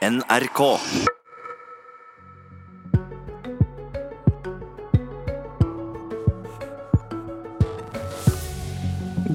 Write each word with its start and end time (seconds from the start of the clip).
NRK. 0.00 0.60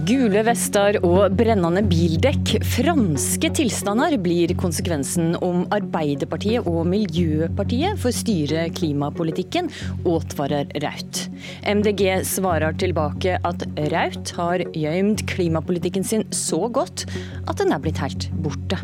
Gule 0.05 0.41
vester 0.47 0.97
og 1.05 1.35
brennende 1.37 1.83
bildekk. 1.85 2.55
Franske 2.65 3.51
tilstander 3.59 4.17
blir 4.17 4.55
konsekvensen 4.57 5.37
om 5.45 5.67
Arbeiderpartiet 5.69 6.65
og 6.65 6.81
Miljøpartiet 6.89 8.01
får 8.01 8.17
styre 8.23 8.65
klimapolitikken, 8.73 9.69
advarer 10.01 10.73
Raut. 10.81 11.27
MDG 11.61 12.25
svarer 12.25 12.73
tilbake 12.81 13.37
at 13.37 13.69
Raut 13.93 14.33
har 14.41 14.65
gjemt 14.73 15.27
klimapolitikken 15.29 16.09
sin 16.09 16.25
så 16.33 16.65
godt 16.65 17.05
at 17.45 17.59
den 17.61 17.69
er 17.69 17.85
blitt 17.85 18.01
helt 18.01 18.31
borte. 18.41 18.81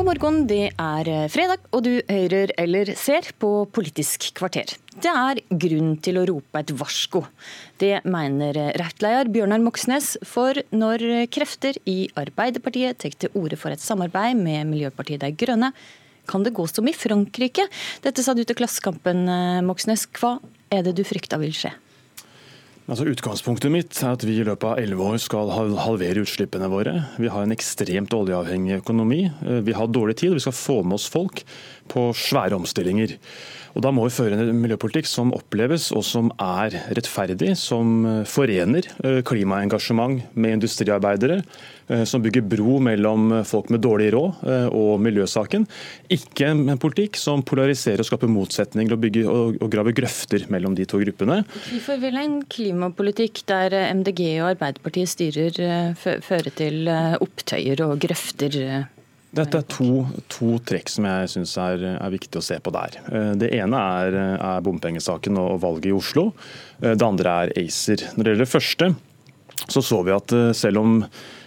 God 0.00 0.06
morgen, 0.08 0.46
det 0.48 0.70
er 0.80 1.08
fredag, 1.28 1.66
og 1.76 1.82
du 1.84 1.90
hører 2.08 2.48
eller 2.56 2.88
ser 2.96 3.26
på 3.36 3.66
Politisk 3.68 4.30
kvarter. 4.38 4.70
Det 4.96 5.10
er 5.12 5.42
grunn 5.60 5.90
til 6.00 6.16
å 6.16 6.22
rope 6.30 6.62
et 6.62 6.72
varsko. 6.72 7.20
Det 7.76 7.98
mener 8.08 8.56
Raudt-leder 8.80 9.28
Bjørnar 9.28 9.60
Moxnes, 9.60 10.14
for 10.24 10.56
når 10.72 11.04
krefter 11.28 11.76
i 11.84 12.06
Arbeiderpartiet 12.16 12.96
tar 13.04 13.12
til 13.12 13.36
orde 13.36 13.60
for 13.60 13.76
et 13.76 13.84
samarbeid 13.84 14.40
med 14.40 14.70
Miljøpartiet 14.72 15.20
De 15.20 15.34
Grønne, 15.36 15.74
kan 16.24 16.48
det 16.48 16.56
gå 16.56 16.64
som 16.72 16.88
i 16.88 16.96
Frankrike. 16.96 17.68
Dette 18.00 18.24
sa 18.24 18.32
du 18.32 18.40
til 18.40 18.56
Klassekampen, 18.56 19.28
Moxnes. 19.68 20.08
Hva 20.16 20.38
er 20.72 20.88
det 20.88 20.96
du 20.96 21.04
frykter 21.04 21.44
vil 21.44 21.52
skje? 21.52 21.76
Altså 22.90 23.04
Utgangspunktet 23.06 23.70
mitt 23.70 23.98
er 24.02 24.16
at 24.16 24.24
vi 24.26 24.40
i 24.40 24.44
løpet 24.46 24.66
av 24.66 24.80
elleve 24.82 25.12
år 25.12 25.20
skal 25.22 25.52
halvere 25.54 26.24
utslippene 26.24 26.66
våre. 26.72 26.96
Vi 27.22 27.30
har 27.30 27.46
en 27.46 27.54
ekstremt 27.54 28.16
oljeavhengig 28.16 28.80
økonomi. 28.80 29.20
Vi 29.62 29.76
har 29.78 29.92
dårlig 29.94 30.16
tid, 30.18 30.34
vi 30.34 30.42
skal 30.42 30.56
få 30.58 30.80
med 30.82 30.98
oss 30.98 31.06
folk 31.12 31.44
på 31.90 32.08
svære 32.18 32.58
omstillinger. 32.58 33.14
Og 33.76 33.84
Da 33.84 33.92
må 33.94 34.06
vi 34.06 34.14
føre 34.14 34.38
en 34.38 34.62
miljøpolitikk 34.62 35.08
som 35.08 35.32
oppleves 35.36 35.90
og 35.94 36.02
som 36.06 36.30
er 36.42 36.74
rettferdig, 36.96 37.52
som 37.58 38.02
forener 38.26 38.86
eh, 39.04 39.20
klimaengasjement 39.26 40.34
med 40.34 40.56
industriarbeidere, 40.58 41.40
eh, 41.88 42.02
som 42.08 42.22
bygger 42.24 42.46
bro 42.50 42.80
mellom 42.82 43.44
folk 43.46 43.70
med 43.70 43.84
dårlig 43.84 44.10
råd 44.16 44.42
eh, 44.50 44.66
og 44.74 44.98
miljøsaken. 45.04 45.68
Ikke 46.10 46.50
en 46.50 46.74
politikk 46.82 47.18
som 47.20 47.44
polariserer 47.46 48.02
og 48.02 48.10
skaper 48.10 48.32
motsetninger 48.32 48.96
og, 48.96 49.02
bygger, 49.04 49.30
og, 49.30 49.60
og 49.62 49.72
graver 49.72 49.94
grøfter 49.96 50.48
mellom 50.50 50.74
de 50.78 50.88
to 50.90 51.02
gruppene. 51.04 51.42
Hvorfor 51.70 52.02
vil 52.02 52.18
en 52.18 52.40
klimapolitikk 52.80 53.42
der 53.44 53.74
MDG 53.92 54.40
og 54.40 54.54
Arbeiderpartiet 54.54 55.10
styrer, 55.12 55.92
føre 56.00 56.50
til 56.56 56.88
opptøyer 56.88 57.82
og 57.84 57.98
grøfter? 58.00 58.56
Dette 59.30 59.60
er 59.60 59.66
to, 59.70 60.06
to 60.32 60.56
trekk 60.66 60.88
som 60.90 61.04
jeg 61.06 61.28
syns 61.30 61.52
er, 61.60 61.84
er, 61.92 62.10
viktig 62.10 62.40
å 62.40 62.42
se 62.42 62.56
på 62.58 62.72
der. 62.74 62.96
Eh, 63.12 63.28
det 63.38 63.52
ene 63.60 63.78
er, 64.00 64.16
er 64.34 64.64
bompengesaken 64.66 65.38
og 65.38 65.60
valget 65.62 65.92
i 65.92 65.94
Oslo. 65.94 66.32
Eh, 66.80 66.96
det 66.96 67.06
andre 67.06 67.36
er 67.44 67.52
ACER. 67.60 68.08
Når 68.16 68.24
det 68.26 68.32
gjelder 68.32 68.42
det 68.42 68.50
første, 68.50 68.88
så 69.70 69.84
så 69.86 70.00
vi 70.02 70.16
at 70.16 70.34
eh, 70.34 70.50
selv 70.56 70.82
om 70.82 70.96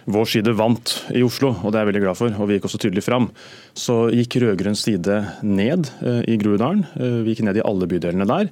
vår 0.04 0.30
side 0.30 0.54
vant 0.58 0.94
i 1.14 1.22
Oslo, 1.24 1.54
og 1.62 1.72
det 1.72 1.80
er 1.80 1.84
jeg 1.84 1.92
veldig 1.92 2.04
glad 2.04 2.18
for, 2.20 2.36
og 2.38 2.48
vi 2.48 2.58
gikk 2.58 2.68
også 2.68 2.80
tydelig 2.82 3.04
fram, 3.06 3.30
så 3.78 3.98
gikk 4.12 4.38
rød-grønn 4.42 4.78
side 4.78 5.20
ned 5.42 5.90
i 6.28 6.36
Groruddalen. 6.40 6.84
Vi 7.24 7.32
gikk 7.32 7.44
ned 7.46 7.60
i 7.60 7.64
alle 7.64 7.88
bydelene 7.90 8.28
der. 8.28 8.50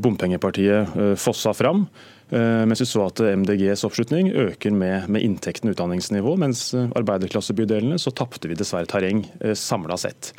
Bompengepartiet 0.00 0.94
fossa 1.20 1.52
fram. 1.56 1.88
Eh, 2.34 2.64
mens 2.66 2.80
vi 2.80 2.86
så 2.88 3.04
at 3.06 3.20
MDGs 3.20 3.84
oppslutning 3.86 4.30
øker 4.32 4.72
med, 4.74 5.08
med 5.12 5.22
inntekten 5.22 5.68
og 5.68 5.76
utdanningsnivå, 5.76 6.36
mens 6.40 6.70
arbeiderklassebydelene 6.74 7.98
så 8.00 8.14
tapte 8.16 8.48
vi 8.48 8.56
dessverre 8.58 8.88
terreng 8.90 9.26
eh, 9.40 9.52
samla 9.58 9.98
sett. 10.00 10.32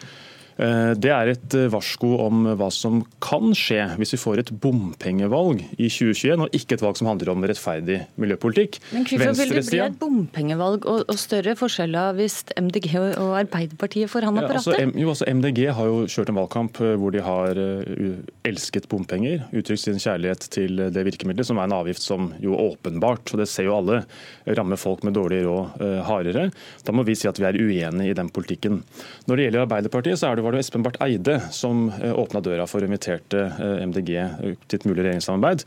Eh, 0.56 0.94
det 0.96 1.12
er 1.12 1.30
et 1.34 1.56
eh, 1.58 1.68
varsko 1.72 2.14
om 2.24 2.46
hva 2.56 2.70
som 2.72 3.02
kan 3.24 3.52
skje 3.58 3.82
hvis 4.00 4.14
vi 4.16 4.20
får 4.22 4.40
et 4.40 4.52
bompengevalg 4.64 5.62
i 5.76 5.90
2021, 5.92 6.46
og 6.46 6.56
ikke 6.56 6.78
et 6.78 6.84
valg 6.86 7.00
som 7.00 7.10
handler 7.12 7.34
om 7.34 7.44
rettferdig 7.44 8.00
miljøpolitikk. 8.22 8.80
Men 8.94 9.04
Hvorfor 9.10 9.36
vil 9.42 9.52
det 9.58 9.66
bli 9.68 9.82
et 9.84 9.98
bompengevalg 10.00 10.88
og, 10.88 11.04
og, 11.12 11.20
større 11.20 11.58
forskjeller 11.60 12.16
hvis 12.20 12.38
MDG 12.56 12.88
og 13.20 13.36
Arbeiderpartiet 13.42 14.12
får 14.12 14.30
han 14.30 14.40
apparatet? 14.40 14.80
Ja, 14.80 14.86
altså, 14.86 15.02
jo, 15.04 15.12
altså, 15.12 15.28
MDG 15.36 15.62
har 15.76 15.92
jo 15.92 16.00
kjørt 16.16 16.32
en 16.32 16.40
valgkamp 16.40 16.82
eh, 16.86 16.96
hvor 17.02 17.16
de 17.16 17.26
har 17.26 17.62
elsket 18.46 18.88
bompenger, 18.92 19.44
uttrykt 19.56 19.84
sin 19.84 20.00
kjærlighet 20.00 20.48
til 20.54 20.80
det 20.94 21.06
virkemidlet, 21.08 21.48
som 21.48 21.60
er 21.60 21.68
en 21.68 21.78
avgift 21.82 22.04
som 22.04 22.32
jo 22.40 22.56
åpenbart, 22.56 23.34
og 23.34 23.42
det 23.42 23.50
ser 23.52 23.68
jo 23.68 23.76
alle, 23.76 24.02
rammer 24.56 24.80
folk 24.80 25.04
med 25.04 25.16
dårlig 25.18 25.42
råd 25.46 25.84
hardere. 26.06 26.48
Da 26.86 26.94
må 26.96 27.04
vi 27.08 27.16
si 27.18 27.28
at 27.28 27.40
vi 27.42 27.48
er 27.48 27.58
uenige 27.58 28.14
i 28.14 28.18
den 28.18 28.30
politikken. 28.34 28.82
Når 29.26 29.38
det 29.38 29.48
gjelder 29.48 29.66
Arbeiderpartiet, 29.66 30.20
så 30.22 30.30
er 30.30 30.38
det 30.38 30.45
var 30.46 30.56
det 30.56 30.62
Espen 30.64 30.86
Barth 30.86 31.02
Eide 31.04 31.40
som 31.54 31.88
eh, 32.00 32.14
åpna 32.14 32.42
døra 32.46 32.68
for 32.70 32.84
å 32.84 32.90
invitere 32.90 33.48
eh, 33.50 33.86
MDG 33.86 34.12
til 34.68 34.80
et 34.80 34.88
mulig 34.88 35.02
regjeringssamarbeid. 35.04 35.66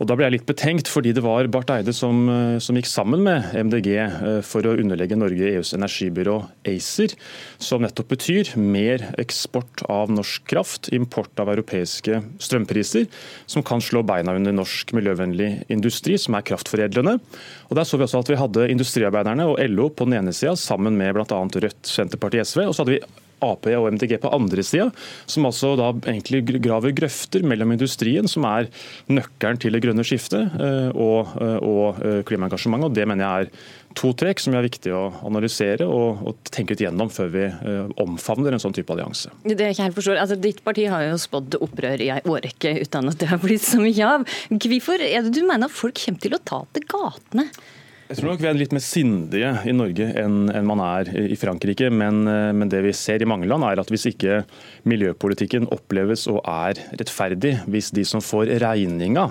Og 0.00 0.08
Da 0.08 0.16
ble 0.18 0.24
jeg 0.24 0.34
litt 0.34 0.46
betenkt, 0.48 0.88
fordi 0.90 1.12
det 1.14 1.22
var 1.22 1.46
Barth 1.52 1.74
Eide 1.74 1.92
som, 1.94 2.24
eh, 2.30 2.56
som, 2.62 2.78
gikk 2.78 2.88
sammen 2.90 3.22
med 3.26 3.52
MDG 3.54 3.90
for 4.46 4.66
å 4.66 4.74
underlegge 4.78 5.18
Norge 5.18 5.50
EUs 5.52 5.74
energibyrå 5.76 6.38
ACER, 6.72 7.14
som 7.62 7.84
nettopp 7.84 8.12
betyr 8.14 8.54
mer 8.58 9.08
eksport 9.22 9.84
av 9.92 10.10
norsk 10.14 10.46
kraft, 10.50 10.90
import 10.96 11.42
av 11.42 11.52
europeiske 11.52 12.22
strømpriser, 12.42 13.08
som 13.50 13.66
kan 13.66 13.84
slå 13.84 14.04
beina 14.06 14.34
under 14.38 14.54
norsk 14.56 14.94
miljøvennlig 14.96 15.50
industri, 15.72 16.16
som 16.18 16.38
er 16.38 16.46
kraftforedlende. 16.46 17.18
Og 17.70 17.76
Der 17.78 17.88
så 17.88 17.98
vi 17.98 18.06
også 18.06 18.22
at 18.22 18.32
vi 18.32 18.40
hadde 18.40 18.70
industriarbeiderne 18.70 19.50
og 19.50 19.60
LO 19.70 19.90
på 19.90 20.08
den 20.08 20.18
ene 20.20 20.34
sida, 20.34 20.56
sammen 20.56 20.96
med 20.98 21.14
bl.a. 21.14 21.26
Rødt, 21.26 21.84
Senterpartiet, 21.86 22.48
SV. 22.48 22.66
og 22.66 22.74
så 22.74 22.82
hadde 22.82 22.98
vi 22.98 23.04
Ap 23.42 23.66
og 23.66 23.88
MDG 23.94 24.16
på 24.22 24.32
andre 24.32 24.64
sida, 24.66 24.88
som 25.26 25.46
altså 25.48 25.74
da 25.78 25.90
egentlig 26.00 26.42
graver 26.62 26.94
grøfter 26.96 27.44
mellom 27.46 27.74
industrien, 27.74 28.28
som 28.30 28.46
er 28.48 28.70
nøkkelen 29.12 29.60
til 29.62 29.74
det 29.74 29.82
grønne 29.84 30.06
skiftet, 30.06 30.56
eh, 30.58 30.90
og, 30.92 31.32
eh, 31.42 31.58
og 31.62 32.02
eh, 32.02 32.20
klimaengasjementet. 32.28 32.90
og 32.90 32.96
Det 32.98 33.06
mener 33.08 33.26
jeg 33.26 33.46
er 33.48 33.72
to 33.98 34.12
trekk 34.16 34.40
som 34.40 34.54
er 34.56 34.64
viktig 34.64 34.94
å 34.96 35.02
analysere 35.28 35.84
og, 35.84 36.22
og 36.24 36.52
tenke 36.54 36.72
litt 36.72 36.86
gjennom 36.86 37.10
før 37.12 37.28
vi 37.34 37.42
omfavner 38.00 38.54
en 38.54 38.62
sånn 38.62 38.72
type 38.72 38.88
allianse. 38.94 39.28
Det 39.44 39.58
er 39.58 39.74
ikke 39.74 39.84
helt 39.90 39.98
forstår. 39.98 40.22
Altså, 40.22 40.38
ditt 40.40 40.62
parti 40.64 40.86
har 40.88 41.04
jo 41.10 41.18
spådd 41.20 41.58
opprør 41.60 42.00
i 42.00 42.08
ei 42.14 42.22
årrekke 42.24 42.78
uten 42.86 43.12
at 43.12 43.20
det 43.20 43.28
har 43.28 43.42
blitt 43.42 43.66
så 43.66 43.82
mye 43.82 44.08
av. 44.14 44.24
Hvorfor 44.48 45.04
er 45.04 45.26
det 45.26 45.36
du 45.36 45.42
mener 45.44 45.68
folk 45.68 46.00
kommer 46.00 46.24
til 46.24 46.38
å 46.38 46.40
ta 46.40 46.64
til 46.72 46.88
gatene? 46.88 47.50
Jeg 48.12 48.18
tror 48.18 48.34
nok 48.34 48.42
vi 48.44 48.48
er 48.50 48.56
litt 48.60 48.74
mer 48.76 48.82
sindige 48.84 49.50
i 49.64 49.72
Norge 49.72 50.04
enn, 50.20 50.50
man 50.68 50.80
er 50.84 51.08
i 51.16 51.36
Frankrike. 51.40 51.86
Men, 51.88 52.26
eh, 52.28 52.50
men, 52.52 52.68
det 52.68 52.82
vi 52.84 52.90
ser 52.92 53.22
i 53.24 53.28
mange 53.28 53.48
land, 53.48 53.64
er 53.64 53.80
at 53.80 53.88
hvis 53.88 54.04
ikke 54.10 54.42
miljøpolitikken 54.84 55.64
oppleves 55.72 56.26
og 56.28 56.42
er 56.44 56.76
rettferdig, 57.00 57.54
hvis 57.72 57.88
de 57.96 58.04
som 58.04 58.20
får 58.20 58.52
regninga 58.60 59.30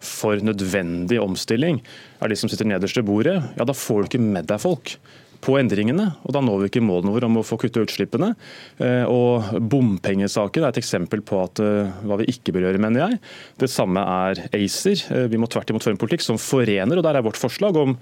for 0.00 0.40
nødvendig 0.40 1.20
omstilling, 1.20 1.82
er 2.24 2.32
de 2.32 2.38
som 2.40 2.48
sitter 2.48 2.64
nederst 2.64 2.96
ved 2.96 3.04
bordet, 3.10 3.36
ja 3.58 3.68
da 3.68 3.76
får 3.76 4.00
du 4.00 4.08
ikke 4.08 4.24
med 4.24 4.48
deg 4.48 4.62
folk 4.62 4.96
på 5.44 5.58
endringene. 5.60 6.08
og 6.24 6.34
Da 6.34 6.40
når 6.44 6.62
vi 6.62 6.70
ikke 6.72 6.84
målene 6.84 7.12
våre 7.14 7.28
om 7.28 7.38
å 7.40 7.44
få 7.46 7.58
kutte 7.60 7.82
utslippene. 7.84 8.32
Eh, 8.80 9.04
og 9.04 9.52
Bompengesaker 9.60 10.64
er 10.64 10.72
et 10.72 10.80
eksempel 10.80 11.22
på 11.26 11.40
at, 11.42 11.60
eh, 11.60 11.92
hva 12.04 12.18
vi 12.20 12.30
ikke 12.32 12.54
bør 12.54 12.68
gjøre, 12.68 12.80
mener 12.80 13.04
jeg. 13.04 13.20
Det 13.60 13.70
samme 13.70 14.00
er 14.00 14.40
ACER. 14.56 15.04
Eh, 15.12 15.28
vi 15.28 15.40
må 15.40 15.48
tvert 15.50 15.70
imot 15.70 15.84
føre 15.84 15.96
en 15.96 16.00
politikk 16.00 16.24
som 16.24 16.40
forener. 16.40 16.96
og 16.96 17.04
Der 17.04 17.16
er 17.16 17.22
vårt 17.22 17.40
forslag 17.40 17.76
om 17.76 17.96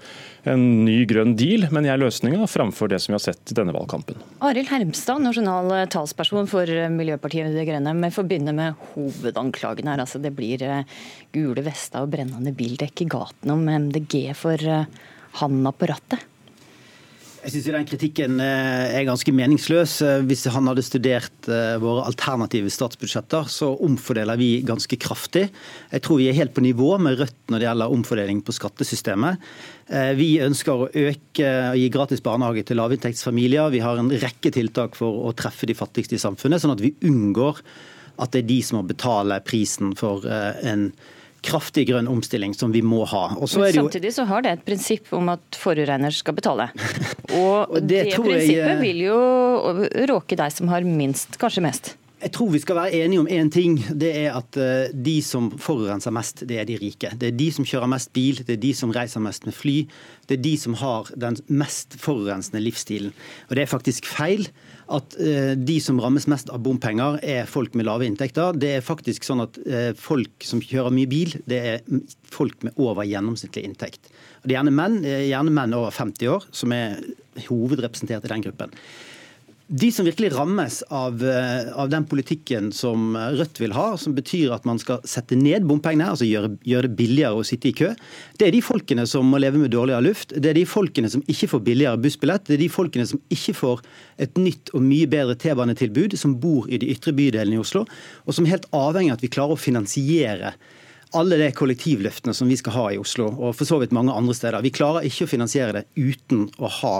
en 0.45 0.85
ny 0.85 1.05
grønn 1.05 1.35
deal, 1.35 1.67
men 1.71 1.83
jeg 1.83 1.93
er 1.93 2.03
løsninga 2.03 2.47
framfor 2.47 2.89
det 2.89 3.01
som 3.01 3.13
vi 3.13 3.19
har 3.19 3.25
sett 3.33 3.51
i 3.51 3.55
denne 3.55 3.73
valgkampen. 3.73 4.15
Arild 4.41 4.67
Hermstad, 4.67 5.21
nasjonal 5.21 5.87
talsperson 5.87 6.47
for 6.47 6.65
Miljøpartiet 6.65 7.53
De 7.53 7.65
Grønne. 7.65 8.11
Får 8.13 8.27
begynne 8.27 8.53
med 8.53 8.75
hovedanklagen 8.95 9.87
her. 9.87 9.99
Altså, 9.99 10.21
det 10.21 10.35
blir 10.35 10.85
gule 11.33 11.63
vester 11.63 12.03
og 12.03 12.11
brennende 12.11 12.53
bildekk 12.55 13.01
i 13.01 13.09
gaten 13.09 13.51
om 13.51 13.65
MDG 13.67 14.33
for 14.35 14.57
handa 15.39 15.71
på 15.71 15.89
rattet. 15.89 16.32
Jeg 17.43 17.51
syns 17.57 17.65
den 17.73 17.87
kritikken 17.89 18.37
eh, 18.39 18.93
er 18.95 19.03
ganske 19.03 19.31
meningsløs. 19.35 19.97
Eh, 20.05 20.21
hvis 20.29 20.45
han 20.53 20.69
hadde 20.69 20.83
studert 20.85 21.49
eh, 21.51 21.75
våre 21.81 22.05
alternative 22.07 22.71
statsbudsjetter, 22.71 23.49
så 23.51 23.73
omfordeler 23.83 24.39
vi 24.39 24.61
ganske 24.63 24.95
kraftig. 24.95 25.49
Jeg 25.91 26.03
tror 26.05 26.21
vi 26.21 26.29
er 26.31 26.37
helt 26.37 26.53
på 26.55 26.63
nivå 26.63 26.93
med 27.03 27.19
Rødt 27.19 27.51
når 27.51 27.59
det 27.59 27.67
gjelder 27.67 27.95
omfordeling 27.97 28.39
på 28.47 28.55
skattesystemet. 28.55 29.43
Vi 30.15 30.29
ønsker 30.41 30.85
å 30.85 30.87
øke 30.87 31.49
og 31.73 31.75
gi 31.77 31.89
gratis 31.91 32.23
barnehage 32.23 32.63
til 32.69 32.79
lavinntektsfamilier. 32.79 33.73
Vi 33.73 33.81
har 33.83 33.99
en 33.99 34.13
rekke 34.21 34.53
tiltak 34.55 34.95
for 34.95 35.27
å 35.27 35.33
treffe 35.35 35.67
de 35.67 35.75
fattigste 35.75 36.15
i 36.15 36.23
samfunnet, 36.23 36.63
sånn 36.63 36.73
at 36.77 36.81
vi 36.81 36.93
unngår 37.03 37.59
at 38.23 38.31
det 38.31 38.45
er 38.45 38.49
de 38.53 38.61
som 38.63 38.79
må 38.79 38.85
betale 38.87 39.41
prisen 39.43 39.91
for 39.99 40.23
en 40.23 40.87
kraftig 41.43 41.87
grønn 41.89 42.07
omstilling 42.11 42.53
som 42.57 42.73
vi 42.73 42.81
må 42.85 43.03
ha. 43.09 43.25
Samtidig 43.47 44.13
så 44.15 44.27
har 44.29 44.45
det 44.45 44.57
et 44.57 44.63
prinsipp 44.67 45.11
om 45.15 45.31
at 45.33 45.59
forurenser 45.59 46.15
skal 46.23 46.37
betale. 46.37 46.69
Og, 47.33 47.71
og 47.73 47.79
det, 47.81 48.03
det 48.11 48.17
prinsippet 48.19 48.59
jeg... 48.59 48.79
vil 48.83 48.99
jo 49.07 49.19
råke 50.11 50.37
deg 50.37 50.53
som 50.53 50.69
har 50.69 50.85
minst, 50.85 51.39
kanskje 51.41 51.63
mest. 51.65 51.93
Jeg 52.23 52.31
tror 52.37 52.51
vi 52.53 52.59
skal 52.63 52.77
være 52.77 52.99
enige 53.03 53.19
om 53.19 53.27
én 53.27 53.49
ting. 53.51 53.73
Det 53.99 54.09
er 54.15 54.37
at 54.37 54.55
eh, 54.55 54.93
de 54.95 55.17
som 55.25 55.49
forurenser 55.59 56.13
mest, 56.15 56.45
det 56.47 56.55
er 56.61 56.67
de 56.69 56.77
rike. 56.79 57.09
Det 57.19 57.33
er 57.33 57.35
de 57.35 57.49
som 57.51 57.67
kjører 57.67 57.89
mest 57.91 58.13
bil, 58.15 58.39
det 58.47 58.55
er 58.55 58.61
de 58.63 58.71
som 58.79 58.93
reiser 58.95 59.23
mest 59.23 59.43
med 59.43 59.55
fly. 59.57 59.75
Det 60.29 60.37
er 60.37 60.45
de 60.45 60.53
som 60.61 60.77
har 60.79 61.11
den 61.19 61.35
mest 61.51 61.97
forurensende 61.99 62.63
livsstilen. 62.63 63.11
Og 63.49 63.57
det 63.57 63.65
er 63.65 63.73
faktisk 63.73 64.07
feil 64.07 64.47
at 64.95 65.19
eh, 65.19 65.51
de 65.59 65.77
som 65.83 65.99
rammes 65.99 66.29
mest 66.31 66.47
av 66.53 66.63
bompenger, 66.63 67.19
er 67.19 67.49
folk 67.49 67.75
med 67.75 67.89
lave 67.89 68.07
inntekter. 68.07 68.55
Det 68.55 68.77
er 68.77 68.87
faktisk 68.87 69.27
sånn 69.27 69.43
at 69.43 69.59
eh, 69.67 69.91
folk 69.99 70.47
som 70.47 70.63
kjører 70.63 70.95
mye 70.95 71.11
bil, 71.11 71.35
det 71.43 71.63
er 71.73 72.03
folk 72.31 72.63
med 72.63 72.79
over 72.79 73.03
gjennomsnittlig 73.03 73.67
inntekt. 73.67 74.13
Og 74.39 74.47
det 74.47 74.55
er 74.55 74.61
gjerne 74.61 74.77
menn, 74.79 75.01
gjerne 75.03 75.51
menn 75.59 75.75
over 75.75 75.91
50 75.91 76.37
år 76.37 76.47
som 76.55 76.71
er 76.71 77.01
hovedrepresentert 77.49 78.23
i 78.23 78.31
den 78.31 78.47
gruppen. 78.47 78.71
De 79.73 79.87
som 79.91 80.05
virkelig 80.05 80.29
rammes 80.35 80.83
av, 80.93 81.23
eh, 81.25 81.73
av, 81.73 81.87
den 81.89 82.05
politikken 82.05 82.67
som 82.71 83.15
Rødt 83.17 83.57
vil 83.57 83.71
ha, 83.73 83.97
som 83.97 84.13
betyr 84.13 84.51
at 84.53 84.67
man 84.69 84.77
skal 84.77 84.99
sette 85.01 85.33
ned 85.33 85.65
bompengene, 85.65 86.11
altså 86.13 86.27
gjøre, 86.27 86.51
gjøre, 86.61 86.91
det 86.91 86.97
billigere 86.99 87.39
å 87.39 87.45
sitte 87.47 87.71
i 87.71 87.73
kø, 87.73 87.89
det 88.37 88.47
er 88.47 88.53
de 88.53 88.61
folkene 88.61 89.07
som 89.09 89.25
må 89.25 89.39
leve 89.41 89.57
med 89.57 89.73
dårligere 89.73 90.05
luft. 90.05 90.35
Det 90.37 90.51
er 90.51 90.59
de 90.59 90.67
folkene 90.69 91.09
som 91.09 91.25
ikke 91.25 91.49
får 91.55 91.63
billigere 91.65 92.01
bussbillett. 92.03 92.45
Det 92.45 92.59
er 92.59 92.61
de 92.61 92.69
folkene 92.69 93.07
som 93.09 93.23
ikke 93.33 93.55
får 93.57 93.81
et 94.27 94.37
nytt 94.37 94.69
og 94.77 94.85
mye 94.85 95.09
bedre 95.09 95.39
T-banetilbud, 95.41 96.13
som 96.21 96.37
bor 96.37 96.69
i 96.69 96.77
de 96.77 96.93
ytre 96.93 97.15
bydelene 97.17 97.57
i 97.57 97.63
Oslo, 97.63 97.87
og 98.27 98.37
som 98.37 98.45
er 98.45 98.59
helt 98.59 98.69
avhengig 98.77 99.15
av 99.15 99.17
at 99.17 99.25
vi 99.25 99.33
klarer 99.33 99.57
å 99.57 99.63
finansiere 99.63 100.53
alle 101.17 101.37
de 101.41 101.49
kollektivløftene 101.53 102.33
som 102.33 102.49
vi 102.49 102.57
skal 102.61 102.77
ha 102.77 102.85
i 102.93 103.01
Oslo, 103.01 103.31
og 103.33 103.57
for 103.57 103.69
så 103.69 103.81
vidt 103.81 103.93
mange 103.93 104.13
andre 104.13 104.37
steder. 104.37 104.61
Vi 104.65 104.73
klarer 104.73 105.05
ikke 105.09 105.25
å 105.25 105.33
finansiere 105.33 105.79
det 105.79 105.85
uten 105.97 106.47
å 106.61 106.69
ha 106.81 106.95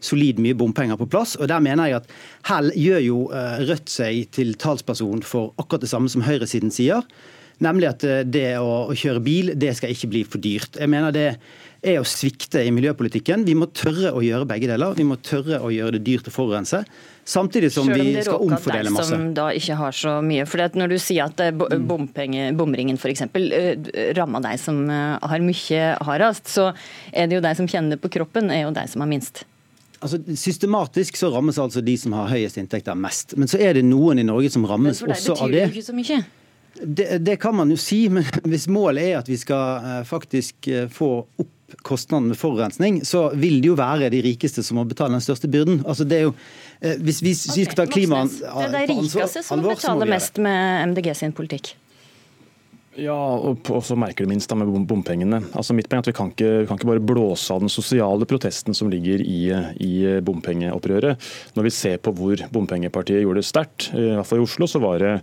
solid 0.00 0.42
mye 0.42 0.56
bompenger 0.58 0.98
på 1.00 1.08
plass. 1.10 1.36
og 1.36 1.48
Der 1.48 1.62
mener 1.64 1.90
jeg 1.90 2.02
at 2.02 2.10
her 2.50 2.70
gjør 2.74 3.04
jo 3.04 3.20
eh, 3.30 3.62
Rødt 3.68 3.92
seg 3.92 4.28
til 4.34 4.54
talsperson 4.60 5.22
for 5.22 5.54
akkurat 5.58 5.84
det 5.84 5.92
samme 5.92 6.10
som 6.12 6.26
høyresiden 6.26 6.74
sier. 6.74 7.04
Nemlig 7.62 7.86
at 7.90 8.04
eh, 8.06 8.24
det 8.26 8.48
å 8.58 8.90
kjøre 8.96 9.22
bil, 9.22 9.52
det 9.58 9.76
skal 9.78 9.94
ikke 9.94 10.10
bli 10.10 10.24
for 10.26 10.42
dyrt. 10.42 10.80
Jeg 10.80 10.90
mener 10.90 11.14
det 11.14 11.28
er 11.84 12.00
å 12.00 12.06
svikte 12.08 12.62
i 12.64 12.72
miljøpolitikken. 12.74 13.44
Vi 13.46 13.54
må 13.58 13.68
tørre 13.76 14.14
å 14.16 14.22
gjøre 14.24 14.48
begge 14.48 14.70
deler. 14.70 14.96
Vi 14.98 15.06
må 15.06 15.18
tørre 15.22 15.60
å 15.62 15.70
gjøre 15.70 15.98
det 15.98 16.02
dyrt 16.06 16.30
å 16.30 16.34
forurense. 16.34 16.82
Samtidig 17.24 17.70
som 17.72 17.88
vi 17.88 18.16
skal 18.24 18.42
omfordele 18.42 18.90
masse. 18.92 19.12
Selv 19.12 19.20
om 19.20 19.30
det 19.30 19.30
råker 19.30 19.30
deg 19.30 19.30
som 19.30 19.38
da 19.38 19.46
ikke 19.60 19.78
har 19.80 19.96
så 20.00 20.16
mye. 20.24 20.48
For 20.50 20.76
Når 20.80 20.94
du 20.94 20.98
sier 20.98 21.28
at 21.28 21.44
eh, 21.44 21.54
mm. 21.54 21.88
bompenge, 21.88 22.50
bomringen 22.58 22.98
f.eks. 22.98 23.26
rammer 24.18 24.46
deg 24.48 24.60
som 24.60 24.84
har 24.90 25.44
mye 25.44 25.88
hardest, 26.08 26.50
så 26.50 26.70
er 27.12 27.30
det 27.30 27.38
jo 27.38 27.44
deg 27.44 27.58
som 27.60 27.70
kjenner 27.70 27.94
det 27.94 28.02
på 28.02 28.12
kroppen, 28.18 28.50
er 28.50 28.66
jo 28.66 28.74
deg 28.74 28.90
som 28.90 29.04
har 29.04 29.12
minst. 29.14 29.44
Altså, 30.04 30.18
systematisk 30.36 31.16
så 31.16 31.30
rammes 31.32 31.56
altså 31.58 31.80
de 31.80 31.94
som 31.96 32.12
har 32.12 32.28
høyest 32.28 32.58
inntekter 32.60 32.96
mest. 32.98 33.32
Men 33.40 33.48
så 33.48 33.56
er 33.56 33.78
det 33.78 33.86
noen 33.88 34.20
i 34.20 34.26
Norge 34.26 34.50
som 34.52 34.66
rammes 34.68 35.00
også 35.00 35.08
av 35.08 35.14
det. 35.14 35.14
Men 35.16 35.38
for 35.40 35.48
deg 35.48 35.54
betyr 35.54 35.70
det 35.72 35.78
ikke 35.80 35.86
så 35.86 35.96
mye? 35.96 36.24
Det, 36.74 37.06
det, 37.22 37.36
kan 37.40 37.54
man 37.54 37.70
jo 37.70 37.78
si, 37.80 38.02
men 38.12 38.26
hvis 38.50 38.66
målet 38.68 39.08
er 39.08 39.20
at 39.22 39.30
vi 39.30 39.38
skal 39.40 39.80
uh, 39.80 40.00
faktisk 40.08 40.68
uh, 40.68 40.86
få 40.92 41.10
opp 41.24 41.50
kostnaden 41.86 42.28
med 42.30 42.38
forurensning, 42.38 43.00
så 43.06 43.30
vil 43.34 43.56
det 43.62 43.70
jo 43.72 43.78
være 43.78 44.10
de 44.12 44.20
rikeste 44.22 44.62
som 44.62 44.78
må 44.78 44.84
betale 44.86 45.16
den 45.16 45.24
største 45.24 45.48
byrden. 45.50 45.80
Altså 45.88 46.04
det 46.06 46.20
er 46.20 46.28
jo, 46.28 46.34
uh, 46.34 46.92
hvis, 47.00 47.22
vi, 47.24 47.32
okay, 47.32 47.64
skal 47.64 47.80
ta 47.80 47.88
klimaet 47.88 48.36
på 48.42 48.50
ansvar, 48.50 48.68
Det 48.76 48.82
er 48.82 48.92
de 48.92 48.98
rikeste 49.00 49.46
som 49.46 49.64
betaler 49.64 50.12
mest 50.12 50.42
med 50.42 50.92
MDG 50.92 51.14
sin 51.16 51.32
politikk? 51.32 51.72
Ja, 52.94 53.14
og 53.14 53.80
så 53.82 53.96
merker 53.98 54.24
det 54.24 54.30
minst 54.30 54.50
da 54.50 54.56
med 54.58 54.70
bompengene. 54.86 55.40
Altså 55.58 55.74
mitt 55.74 55.88
poeng 55.90 55.98
er 55.98 56.04
at 56.04 56.10
Vi 56.10 56.14
kan 56.16 56.30
ikke, 56.30 56.50
kan 56.68 56.78
ikke 56.78 56.90
bare 56.92 57.02
blåse 57.02 57.50
av 57.50 57.64
den 57.64 57.72
sosiale 57.72 58.26
protesten 58.28 58.76
som 58.76 58.90
ligger 58.92 59.22
i, 59.24 59.40
i, 59.82 59.94
bompengeopprøret. 60.22 61.26
Når 61.56 61.66
vi 61.66 61.72
ser 61.74 61.98
på 61.98 62.12
hvor 62.14 62.38
bompengepartiet 62.54 63.24
gjorde 63.24 63.42
det 63.42 63.48
sterkt, 63.48 63.88
i 63.98 64.12
hvert 64.12 64.28
fall 64.28 64.42
i 64.42 64.44
Oslo, 64.46 64.68
så 64.70 64.80
var 64.82 65.02
det 65.02 65.14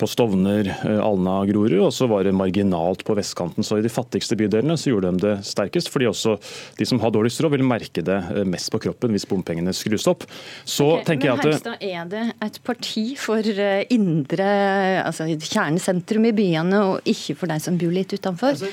på 0.00 0.08
Stovner, 0.08 0.70
eh, 0.72 1.00
Alna, 1.04 1.42
Grorud, 1.50 1.76
og 1.82 1.92
så 1.92 2.08
var 2.08 2.24
det 2.24 2.32
marginalt 2.36 3.04
på 3.04 3.16
vestkanten. 3.18 3.66
Så 3.66 3.78
I 3.78 3.84
de 3.84 3.92
fattigste 3.92 4.38
bydelene 4.38 4.78
så 4.80 4.94
gjorde 4.94 5.12
de 5.12 5.24
det 5.26 5.34
sterkest, 5.48 5.92
fordi 5.92 6.08
også 6.08 6.38
de 6.78 6.88
som 6.88 7.02
har 7.02 7.12
dårligst 7.12 7.44
råd, 7.44 7.58
vil 7.58 7.66
merke 7.68 8.04
det 8.04 8.18
eh, 8.32 8.48
mest 8.48 8.72
på 8.72 8.80
kroppen 8.86 9.12
hvis 9.12 9.28
bompengene 9.28 9.76
skrus 9.76 10.08
opp. 10.08 10.24
Så 10.64 10.94
okay, 10.94 11.10
tenker 11.12 11.32
jeg 11.32 11.42
at... 11.42 11.50
Herstad, 11.52 11.84
er 11.84 12.08
det 12.08 12.24
et 12.48 12.60
parti 12.64 13.06
for 13.20 13.52
eh, 13.52 13.84
indre, 13.92 14.48
altså 15.04 15.28
kjernesentrum 15.36 16.30
i 16.32 16.34
byene? 16.36 16.84
og 16.88 17.08
ikke 17.08 17.17
ikke 17.18 17.34
for 17.40 17.50
deg 17.50 17.62
som 17.62 17.76
bor 17.78 17.92
litt 17.92 18.12
utenfor. 18.14 18.54
Altså, 18.54 18.68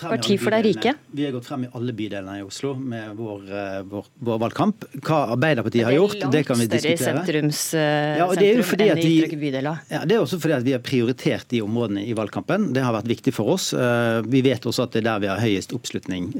Parti 0.00 0.36
for 0.40 0.54
de 0.54 0.60
rike. 0.66 0.94
Vi 1.12 1.26
har 1.26 1.34
gått 1.34 1.46
frem 1.48 1.66
i 1.66 1.70
alle 1.76 1.94
bydelene 1.96 2.38
i 2.40 2.44
Oslo 2.46 2.72
med 2.78 3.12
vår, 3.18 3.44
eh, 3.48 3.78
vår, 3.88 4.08
vår 4.28 4.40
valgkamp. 4.46 4.86
Hva 4.98 5.20
Arbeiderpartiet 5.36 5.86
har 5.86 5.96
gjort, 5.96 6.18
det 6.32 6.42
kan 6.48 6.58
vi 6.58 6.68
diskutere. 6.72 7.02
Sentrums, 7.02 7.62
eh, 7.78 8.18
ja, 8.20 8.28
det 8.38 8.48
er 8.48 8.60
jo 8.62 8.66
fordi 8.66 8.88
at 8.94 9.02
vi, 9.02 9.52
ja, 9.52 10.02
det 10.08 10.16
er 10.16 10.22
også 10.22 10.40
fordi 10.42 10.56
at 10.58 10.66
vi 10.66 10.74
har 10.76 10.82
prioritert 10.84 11.48
de 11.52 11.62
områdene 11.64 12.04
i 12.06 12.16
valgkampen. 12.18 12.72
Det 12.76 12.84
har 12.84 12.96
vært 12.96 13.10
viktig 13.12 13.34
for 13.36 13.54
oss. 13.54 13.72
Eh, 13.72 14.22
vi 14.26 14.42
vet 14.44 14.66
også 14.68 14.88
at 14.88 14.96
det 14.96 15.04
er 15.04 15.08
der 15.10 15.24
vi 15.26 15.32
har 15.32 15.42
høyest 15.42 15.76
oppslutning 15.76 16.32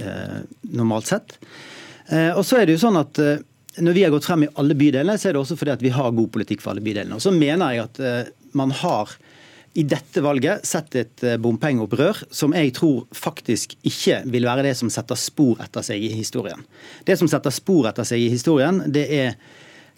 normalt 0.72 1.10
sett. 1.10 1.38
Og 2.12 2.42
så 2.44 2.58
er 2.58 2.66
det 2.66 2.74
jo 2.76 2.82
sånn 2.82 2.98
at 2.98 3.18
når 3.80 3.94
vi 3.96 4.02
har 4.04 4.12
gått 4.12 4.26
frem 4.26 4.44
i 4.44 4.50
alle 4.60 4.74
bydelene, 4.76 5.14
så 5.16 5.30
er 5.30 5.36
det 5.36 5.40
også 5.40 5.56
fordi 5.56 5.72
at 5.72 5.84
vi 5.84 5.92
har 5.94 6.12
god 6.12 6.30
politikk 6.34 6.60
for 6.60 6.74
alle 6.74 6.84
bydelene. 6.84 7.16
Og 7.16 7.24
så 7.24 7.32
mener 7.32 7.76
jeg 7.76 7.86
at 7.86 8.00
man 8.58 8.74
har 8.82 9.14
i 9.74 9.84
dette 9.88 10.20
valget 10.20 10.66
sett 10.68 10.94
et 11.00 11.24
eh, 11.24 11.38
bompengeopprør 11.40 12.26
som 12.34 12.52
jeg 12.56 12.74
tror 12.76 13.06
faktisk 13.16 13.76
ikke 13.88 14.20
vil 14.32 14.46
være 14.48 14.66
det 14.66 14.74
som 14.78 14.90
setter 14.92 15.18
spor 15.18 15.62
etter 15.64 15.84
seg 15.86 16.04
i 16.04 16.12
historien. 16.12 16.60
Det 17.08 17.16
som 17.20 17.30
setter 17.30 17.54
spor 17.54 17.88
etter 17.88 18.06
seg 18.08 18.20
i 18.20 18.32
historien, 18.32 18.82
det 18.92 19.06
er 19.16 19.38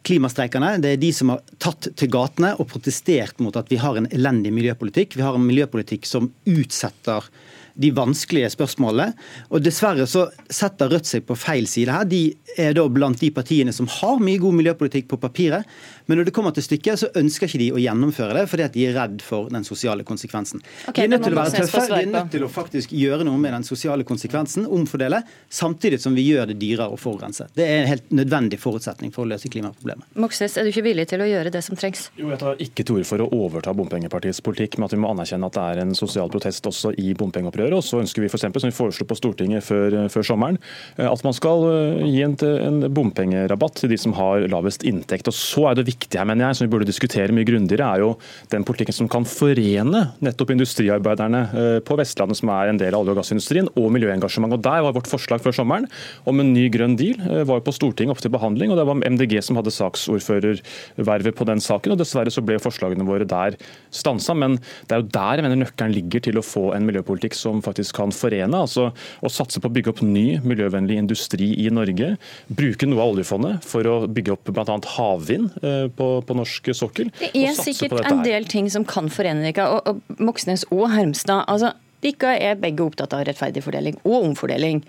klimastreikerne. 0.05 0.77
Det 0.85 0.95
er 0.95 1.01
de 1.01 1.11
som 1.17 1.33
har 1.33 1.43
tatt 1.63 1.89
til 1.97 2.13
gatene 2.13 2.53
og 2.61 2.69
protestert 2.71 3.41
mot 3.43 3.57
at 3.57 3.71
vi 3.73 3.81
har 3.81 3.99
en 3.99 4.09
elendig 4.13 4.53
miljøpolitikk. 4.55 5.17
Vi 5.19 5.25
har 5.25 5.37
en 5.37 5.47
miljøpolitikk 5.49 6.07
som 6.07 6.31
utsetter 6.45 7.27
de 7.75 7.91
vanskelige 7.95 8.51
spørsmålene. 8.55 9.15
Og 9.51 9.63
Dessverre 9.65 10.07
så 10.11 10.29
setter 10.53 10.93
Rødt 10.95 11.09
seg 11.09 11.25
på 11.27 11.37
feil 11.39 11.67
side 11.71 11.95
her. 11.95 12.07
De 12.09 12.23
er 12.61 12.75
da 12.77 12.85
blant 12.93 13.19
de 13.21 13.31
partiene 13.35 13.73
som 13.75 13.89
har 13.91 14.21
mye 14.23 14.39
god 14.43 14.55
miljøpolitikk 14.61 15.09
på 15.11 15.19
papiret, 15.23 15.67
men 16.07 16.21
når 16.21 16.29
det 16.29 16.35
kommer 16.37 16.53
til 16.55 16.65
stykket, 16.67 17.01
så 17.01 17.09
ønsker 17.17 17.49
ikke 17.49 17.61
de 17.63 17.71
å 17.75 17.81
gjennomføre 17.81 18.37
det 18.37 18.45
fordi 18.51 18.67
at 18.67 18.75
de 18.77 18.85
er 18.87 18.97
redd 18.99 19.23
for 19.25 19.49
den 19.53 19.65
sosiale 19.67 20.05
konsekvensen. 20.07 20.63
Okay, 20.91 21.05
de 21.05 21.07
er 21.07 21.13
nødt 21.15 21.25
til 21.27 21.35
å 21.35 21.41
være 21.41 21.63
tøffe, 21.65 21.85
de 21.89 22.01
er 22.03 22.11
nødt 22.13 22.31
til 22.35 22.45
å 22.45 22.51
faktisk 22.53 22.93
gjøre 22.95 23.27
noe 23.27 23.41
med 23.41 23.55
den 23.57 23.67
sosiale 23.67 24.07
konsekvensen, 24.07 24.69
omfordele, 24.69 25.23
samtidig 25.49 25.99
som 26.03 26.15
vi 26.17 26.27
gjør 26.29 26.53
det 26.53 26.59
dyrere 26.61 26.93
å 26.93 27.01
forurense. 27.01 27.49
Det 27.57 27.65
er 27.67 27.83
en 27.83 27.91
helt 27.91 28.13
nødvendig 28.15 28.61
forutsetning 28.63 29.15
for 29.15 29.25
å 29.25 29.33
løse 29.33 29.51
klimaproblemet. 29.51 30.13
Moxnes, 30.21 30.59
er 30.61 30.69
du 30.69 30.73
ikke 30.75 30.85
villig 30.87 31.09
til 31.11 31.25
å 31.25 31.29
gjøre 31.31 31.53
det 31.55 31.65
som 31.65 31.79
trengs? 31.81 32.07
Jo, 32.21 32.29
jeg 32.35 32.43
tar 32.43 32.61
ikke 32.63 32.85
til 32.85 32.99
orde 32.99 33.09
for 33.09 33.25
å 33.25 33.31
overta 33.35 33.75
bompengepartiets 33.77 34.43
politikk, 34.45 34.79
men 34.79 34.89
at 34.89 34.95
vi 34.95 35.01
må 35.03 35.11
anerkjenne 35.15 35.49
at 35.49 35.57
det 35.57 35.67
er 35.73 35.83
en 35.87 35.97
sosial 35.99 36.31
protest 36.33 36.69
også 36.69 36.93
i 37.01 37.15
bompengeopprøret. 37.65 37.79
Og 37.79 37.85
så 37.85 38.01
ønsker 38.03 38.23
vi 38.23 38.29
f.eks., 38.29 38.45
som 38.61 38.69
vi 38.69 38.75
foreslo 38.75 39.07
på 39.07 39.17
Stortinget 39.19 39.65
før, 39.65 40.09
før 40.13 40.27
sommeren, 40.27 40.59
at 40.99 41.25
man 41.25 41.35
skal 41.35 41.65
eh, 41.71 42.05
gi 42.09 42.23
en, 42.25 42.37
en 42.43 42.93
bompengerabatt 42.95 43.81
til 43.81 43.93
de 43.93 43.99
som 43.99 44.15
har 44.17 44.47
lavest 44.51 44.85
inntekt. 44.85 45.29
Og 45.29 45.35
så 45.35 45.69
er 45.71 45.79
det 45.79 45.87
viktig 45.89 46.19
her, 46.19 46.27
mener 46.29 46.49
jeg, 46.49 46.59
som 46.59 46.67
vi 46.67 46.73
burde 46.75 46.89
diskutere 46.89 47.35
mye 47.35 47.47
grundigere, 47.49 47.89
er 47.89 48.05
jo 48.05 48.15
den 48.53 48.65
politikken 48.67 48.95
som 48.97 49.11
kan 49.11 49.27
forene 49.29 50.07
nettopp 50.25 50.55
industriarbeiderne 50.55 51.43
eh, 51.53 51.79
på 51.85 51.99
Vestlandet, 51.99 52.41
som 52.41 52.53
er 52.55 52.73
en 52.73 52.81
del 52.81 52.95
av 52.95 53.05
olje- 53.05 53.15
og 53.15 53.21
gassindustrien, 53.23 53.71
og 53.75 53.91
miljøengasjement. 53.95 54.57
Og 54.57 54.65
Der 54.65 54.85
var 54.85 54.97
vårt 54.97 55.11
forslag 55.11 55.43
før 55.45 55.57
sommeren 55.57 55.89
om 56.29 56.41
en 56.41 56.53
ny 56.55 56.69
grønn 56.73 56.99
deal 57.01 57.21
eh, 57.29 57.45
var 57.49 57.65
på 57.65 57.75
Stortinget 57.75 58.17
opp 58.17 58.25
til 58.25 58.35
behandling, 58.35 58.73
og 58.73 58.81
det 58.81 58.89
var 58.89 59.03
MDG 59.05 59.39
som 59.45 59.59
hadde 59.61 59.75
saksordførervervet 59.75 61.37
på 61.37 61.49
den 61.49 61.63
saken. 61.63 61.95
og 61.95 62.01
Dessverre 62.01 62.33
så 62.33 62.45
ble 62.45 62.61
forslagene 62.63 63.07
våre 63.07 63.29
der 63.29 63.59
stansa, 63.95 64.35
men 64.37 64.59
det 64.89 64.97
er 64.97 65.03
jo 65.03 65.11
der 65.15 65.41
jeg 65.41 65.47
mener 65.47 65.61
nøkkelen 65.61 65.95
ligger 65.95 66.25
til 66.25 66.39
å 66.41 66.45
få 66.45 66.71
en 66.75 66.87
miljøpolitikk 66.89 67.37
som 67.37 67.54
faktisk 67.63 67.99
kan 68.01 68.13
forene. 68.15 68.65
altså 68.65 68.89
Å 68.91 69.31
satse 69.33 69.61
på 69.61 69.71
å 69.71 69.75
bygge 69.75 69.95
opp 69.95 70.03
ny 70.07 70.41
miljøvennlig 70.45 70.99
industri 71.03 71.53
i 71.63 71.69
Norge, 71.71 72.15
bruke 72.49 72.89
noe 72.89 73.05
av 73.05 73.15
oljefondet 73.15 73.65
for 73.67 73.87
å 73.91 73.97
bygge 74.09 74.35
opp 74.35 74.51
bl.a. 74.51 74.79
havvind 74.97 75.55
eh, 75.63 75.87
på, 75.95 76.11
på, 76.27 76.39
norsk 76.41 76.73
sokkel. 76.75 77.13
Det 77.21 77.31
er 77.35 77.55
sikkert 77.59 78.01
en 78.09 78.25
del 78.27 78.49
ting 78.51 78.71
som 78.73 78.87
kan 78.89 79.11
forene 79.13 79.51
dere, 79.51 79.69
og, 79.71 79.87
og 79.89 80.23
Moxnes 80.23 80.67
og 80.75 80.89
Hermstad. 80.95 81.45
altså 81.47 81.75
dere 82.05 82.35
er 82.37 82.59
begge 82.61 82.85
opptatt 82.85 83.15
av 83.17 83.23
rettferdig 83.25 83.63
fordeling 83.65 83.97
og 84.05 84.19
omfordeling. 84.19 84.83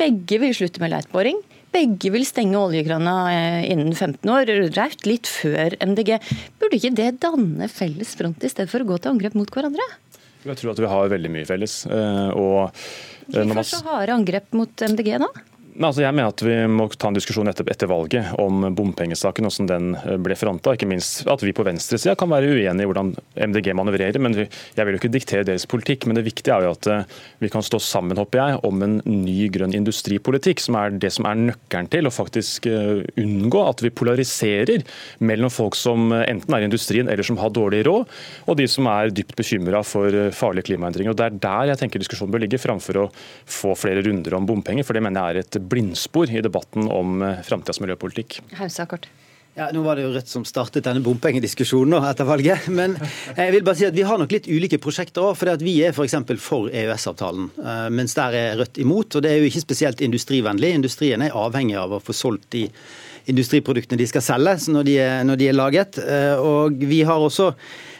Begge 0.00 0.38
vil 0.40 0.54
slutte 0.56 0.80
med 0.80 0.94
leitboring. 0.94 1.40
Begge 1.72 2.10
vil 2.12 2.24
stenge 2.28 2.60
oljekrana 2.60 3.14
eh, 3.32 3.70
innen 3.72 3.94
15 3.94 4.28
år, 4.28 4.50
Raut 4.76 5.06
litt 5.08 5.28
før 5.28 5.76
MDG. 5.80 6.18
Burde 6.60 6.76
ikke 6.76 6.94
det 6.98 7.10
danne 7.24 7.68
felles 7.72 8.12
front 8.18 8.44
i 8.44 8.50
stedet 8.52 8.68
for 8.72 8.84
å 8.84 8.88
gå 8.90 8.98
til 9.00 9.14
angrep 9.14 9.36
mot 9.38 9.52
hverandre? 9.52 9.86
Jeg 10.42 10.58
tror 10.58 10.72
at 10.74 10.82
vi 10.82 10.90
har 10.90 11.12
veldig 11.12 11.30
mye 11.32 11.48
felles. 11.48 11.78
Eh, 11.86 12.30
og 12.34 12.72
Hvorfor 13.32 13.68
så 13.68 13.82
harde 13.86 14.14
angrep 14.16 14.54
mot 14.58 14.82
MDG 14.88 15.14
da? 15.22 15.28
Altså, 15.72 16.02
jeg 16.02 16.12
mener 16.12 16.28
at 16.28 16.42
Vi 16.44 16.54
må 16.68 16.84
ta 17.00 17.08
en 17.08 17.16
diskusjon 17.16 17.48
etter, 17.48 17.64
etter 17.72 17.88
valget 17.88 18.34
om 18.40 18.66
bompengesaken, 18.76 19.46
hvordan 19.48 19.68
den 19.70 19.86
eh, 19.96 20.18
ble 20.20 20.36
fronta. 20.36 20.74
Ikke 20.76 20.88
minst 20.90 21.22
at 21.30 21.40
vi 21.40 21.54
på 21.56 21.64
venstresida 21.64 22.12
kan 22.18 22.28
være 22.28 22.50
uenige 22.52 22.84
i 22.84 22.88
hvordan 22.90 23.14
MDG 23.48 23.70
manøvrerer. 23.78 24.18
men 24.20 24.36
vi, 24.36 24.46
Jeg 24.76 24.84
vil 24.84 24.92
jo 24.92 25.00
ikke 25.00 25.12
diktere 25.14 25.46
deres 25.48 25.64
politikk, 25.64 26.04
men 26.06 26.18
det 26.18 26.26
viktige 26.26 26.52
er 26.52 26.66
jo 26.66 26.74
at 26.76 26.88
eh, 26.92 27.06
vi 27.40 27.48
kan 27.48 27.64
stå 27.64 27.80
sammen 27.80 28.20
håper 28.20 28.42
jeg, 28.42 28.58
om 28.68 28.84
en 28.84 28.98
ny 29.06 29.48
grønn 29.54 29.72
industripolitikk, 29.72 30.60
som 30.60 30.76
er 30.76 30.92
det 30.92 31.12
som 31.12 31.28
er 31.30 31.40
nøkkelen 31.40 31.88
til 31.88 32.06
å 32.06 32.12
faktisk 32.12 32.68
eh, 32.68 33.00
unngå 33.24 33.64
at 33.64 33.80
vi 33.80 33.94
polariserer 33.96 34.84
mellom 35.24 35.52
folk 35.52 35.78
som 35.78 36.12
enten 36.12 36.52
er 36.52 36.66
i 36.66 36.68
industrien 36.68 37.08
eller 37.08 37.24
som 37.24 37.40
har 37.40 37.54
dårlig 37.54 37.86
råd, 37.88 38.12
og 38.44 38.60
de 38.60 38.68
som 38.68 38.90
er 38.92 39.14
dypt 39.14 39.38
bekymra 39.40 39.80
for 39.86 40.12
farlige 40.36 40.68
klimaendringer. 40.68 41.14
Og 41.14 41.16
Det 41.16 41.30
er 41.30 41.40
der 41.48 41.72
jeg 41.72 41.80
tenker 41.80 42.02
diskusjonen 42.02 42.36
bør 42.36 42.44
ligge, 42.44 42.60
framfor 42.60 43.00
å 43.06 43.08
få 43.48 43.72
flere 43.78 44.04
runder 44.04 44.36
om 44.36 44.46
bompenger. 44.46 44.84
for 44.84 44.92
det 44.92 45.02
mener 45.02 45.32
jeg 45.32 45.32
er 45.32 45.44
et 45.46 45.61
blindspor 45.68 46.30
i 46.30 46.42
debatten 46.44 46.88
om 46.92 47.22
eh, 47.22 47.42
framtidas 47.46 47.82
miljøpolitikk. 47.82 48.40
Hausakort. 48.58 49.08
Ja, 49.52 49.66
nå 49.68 49.82
var 49.84 49.98
det 49.98 50.06
jo 50.06 50.12
Rødt 50.14 50.30
som 50.32 50.44
startet 50.48 50.86
denne 50.86 51.02
bompengediskusjonen 51.04 52.06
etter 52.08 52.24
valget. 52.24 52.70
Men 52.78 52.94
jeg 53.36 53.52
vil 53.52 53.66
bare 53.66 53.76
si 53.76 53.84
at 53.84 53.96
vi 53.96 54.06
har 54.08 54.20
nok 54.20 54.32
litt 54.32 54.48
ulike 54.48 54.80
prosjekter 54.80 55.26
òg. 55.26 55.36
For 55.36 55.60
vi 55.60 55.76
er 55.84 55.92
f.eks. 55.92 56.16
for, 56.24 56.40
for 56.40 56.72
EØS-avtalen, 56.72 57.50
eh, 57.60 57.86
mens 57.92 58.16
der 58.16 58.38
er 58.38 58.56
Rødt 58.62 58.80
imot. 58.80 59.18
Og 59.18 59.24
det 59.24 59.34
er 59.34 59.42
jo 59.42 59.52
ikke 59.52 59.64
spesielt 59.66 60.00
industrivennlig. 60.00 60.72
Industrien 60.80 61.24
er 61.24 61.36
avhengig 61.36 61.76
av 61.76 61.92
å 61.92 62.00
få 62.00 62.16
solgt 62.16 62.48
de 62.56 62.66
industriproduktene 63.30 64.00
de 64.00 64.08
skal 64.10 64.24
selge 64.24 64.72
når 64.72 64.86
de 64.88 64.96
er, 64.98 65.20
når 65.28 65.38
de 65.38 65.50
er 65.52 65.60
laget. 65.60 66.00
Eh, 66.00 66.40
og 66.40 66.80
vi 66.88 67.04
har 67.04 67.20
også 67.20 67.52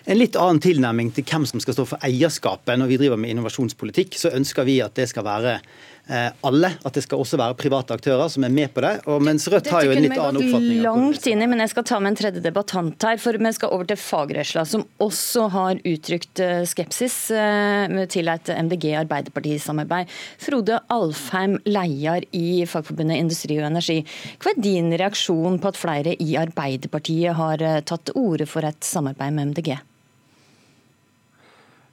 en 0.02 0.19
litt 0.19 0.40
annen 0.40 0.59
tilnærming 0.59 1.12
til 1.14 1.28
hvem 1.28 1.45
som 1.47 1.61
skal 1.62 1.76
stå 1.76 1.85
for 1.92 2.09
eierskapet 2.09 2.81
når 2.81 2.95
vi 2.95 3.02
driver 3.04 3.21
med 3.21 3.37
innovasjonspolitikk. 3.37 4.16
Så 4.19 4.33
ønsker 4.33 4.64
vi 4.66 4.81
at 4.83 4.97
det 4.97 5.11
skal 5.12 5.28
være 5.28 5.61
Eh, 6.01 6.01
alle. 6.42 6.73
At 6.85 6.97
det 6.97 7.04
skal 7.04 7.21
også 7.23 7.38
være 7.40 7.56
private 7.59 7.94
aktører 7.94 8.28
som 8.32 8.44
er 8.44 8.52
med 8.52 8.73
på 8.75 8.82
det. 8.85 8.92
Og 9.11 9.23
mens 9.25 9.47
Rødt 9.49 9.71
har 9.73 9.85
jo 9.87 9.92
en 9.94 10.02
litt 10.02 10.16
annen 10.16 10.40
oppfatning. 10.40 10.80
langt 10.82 11.26
inn 11.30 11.42
i, 11.42 11.47
men 11.47 11.62
Jeg 11.62 11.73
skal 11.73 11.85
ta 11.85 12.00
med 12.00 12.12
en 12.12 12.18
tredje 12.18 12.42
debattant 12.42 13.02
her. 13.02 13.16
for 13.18 13.32
Vi 13.32 13.52
skal 13.52 13.71
over 13.71 13.85
til 13.87 13.97
fagrørsla, 13.97 14.64
som 14.66 14.85
også 15.00 15.49
har 15.50 15.80
uttrykt 15.87 16.40
eh, 16.40 16.64
skepsis 16.64 17.30
eh, 17.30 18.06
til 18.06 18.28
et 18.28 18.50
MDG-Arbeiderparti-samarbeid. 18.50 20.11
Frode 20.38 20.80
Alfheim, 20.90 21.59
leder 21.64 22.26
i 22.32 22.64
Fagforbundet 22.66 23.18
Industri 23.23 23.59
og 23.61 23.71
Energi. 23.71 24.02
Hva 24.42 24.52
er 24.52 24.61
din 24.62 24.92
reaksjon 24.92 25.61
på 25.62 25.73
at 25.73 25.80
flere 25.80 26.16
i 26.18 26.37
Arbeiderpartiet 26.37 27.38
har 27.38 27.62
tatt 27.87 28.06
til 28.09 28.18
orde 28.18 28.47
for 28.47 28.66
et 28.66 28.82
samarbeid 28.85 29.32
med 29.32 29.54
MDG? 29.54 29.78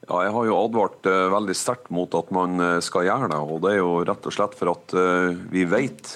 Ja, 0.09 0.23
jeg 0.25 0.33
har 0.33 0.47
jo 0.47 0.57
advart 0.57 1.05
uh, 1.05 1.27
veldig 1.29 1.53
sterkt 1.53 1.91
mot 1.93 2.15
at 2.17 2.31
man 2.33 2.57
uh, 2.57 2.79
skal 2.81 3.05
gjøre 3.05 3.29
det. 3.29 3.37
og 3.37 3.61
Det 3.61 3.75
er 3.75 3.77
jo 3.77 3.91
rett 4.09 4.25
og 4.25 4.33
slett 4.33 4.57
for 4.57 4.73
at 4.73 4.95
uh, 4.97 5.37
vi 5.53 5.67
vet 5.69 6.15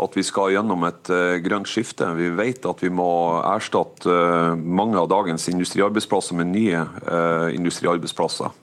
at 0.00 0.14
vi 0.16 0.22
skal 0.24 0.54
gjennom 0.54 0.86
et 0.86 1.10
grønt 1.44 1.68
skifte. 1.68 2.06
Vi 2.16 2.30
vet 2.32 2.64
at 2.64 2.80
vi 2.80 2.88
må 2.88 3.10
erstatte 3.44 4.14
mange 4.56 4.96
av 4.96 5.10
dagens 5.12 5.44
industriarbeidsplasser 5.52 6.38
med 6.38 6.48
nye 6.54 6.86
industriarbeidsplasser. 7.52 8.54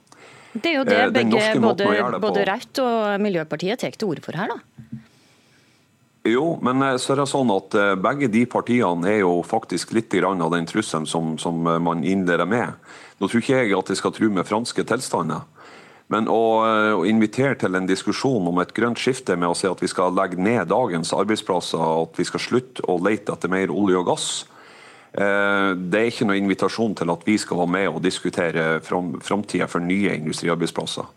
Det 0.58 0.72
er 0.72 0.80
jo 0.80 0.88
det 0.88 0.98
begge, 1.14 1.44
både, 1.62 1.92
både 2.24 2.48
Rødt 2.50 2.82
og 2.82 3.22
Miljøpartiet 3.22 3.84
tar 3.84 3.94
til 3.94 4.16
orde 4.16 4.26
for 4.26 4.40
her, 4.40 4.50
da? 4.50 4.98
Jo, 6.28 6.58
men 6.62 6.84
så 7.00 7.14
er 7.14 7.22
det 7.22 7.30
sånn 7.32 7.52
at 7.54 7.76
begge 8.04 8.28
de 8.32 8.42
partiene 8.50 9.08
er 9.08 9.22
jo 9.22 9.38
faktisk 9.48 9.94
litt 9.96 10.12
av 10.20 10.52
den 10.52 10.68
trusselen 10.68 11.06
som, 11.08 11.38
som 11.40 11.62
man 11.64 12.04
innleder 12.04 12.46
med. 12.50 12.76
Nå 13.18 13.30
tror 13.30 13.42
ikke 13.42 13.62
jeg 13.62 13.78
at 13.78 13.92
jeg 13.94 14.02
skal 14.02 14.14
tro 14.14 14.30
med 14.34 14.48
franske 14.50 14.84
tilstander. 14.88 15.46
Men 16.08 16.30
å, 16.32 16.44
eh, 16.64 16.94
å, 16.96 17.04
invitere 17.08 17.58
til 17.60 17.76
en 17.76 17.88
diskusjon 17.88 18.46
om 18.48 18.62
et 18.64 18.72
grønt 18.76 19.00
skifte 19.00 19.36
med 19.36 19.52
å 19.52 19.58
si 19.58 19.68
at 19.68 19.82
vi 19.84 19.90
skal 19.92 20.16
legge 20.16 20.40
ned 20.40 20.70
dagens 20.72 21.12
arbeidsplasser, 21.16 21.82
at 22.04 22.20
vi 22.20 22.28
skal 22.28 22.44
slutte 22.44 22.86
å 22.88 22.96
lete 23.04 23.36
etter 23.36 23.52
mer 23.52 23.74
olje 23.74 24.00
og 24.00 24.08
gass, 24.14 24.28
eh, 24.46 24.57
det 25.18 25.98
er 25.98 26.12
ikke 26.12 26.28
noen 26.30 26.44
invitasjon 26.44 26.92
til 27.00 27.10
at 27.10 27.24
vi 27.26 27.40
skal 27.42 27.58
være 27.58 27.74
med 27.74 27.88
og 27.90 28.04
diskutere 28.06 28.66
framtida 28.86 29.66
for 29.66 29.82
nye 29.82 30.12
industriarbeidsplasser. 30.14 31.08